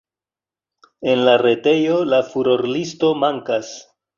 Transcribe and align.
En 1.11 1.21
la 1.27 1.35
retejo 1.43 1.99
la 2.15 2.23
furorlisto 2.33 3.13
mankas. 3.27 3.71